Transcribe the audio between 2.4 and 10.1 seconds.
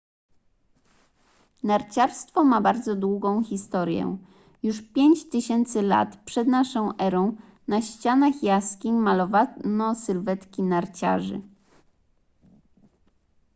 ma bardzo długą historię już 5000 lat p.n.e. na ścianach jaskiń malowano